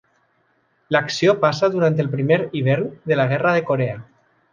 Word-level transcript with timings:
L'acció 0.95 1.35
passa 1.43 1.69
durant 1.75 1.99
el 2.05 2.09
primer 2.13 2.39
hivern 2.61 2.89
de 3.13 3.19
la 3.21 3.27
Guerra 3.35 3.53
de 3.59 3.63
Corea. 3.69 4.01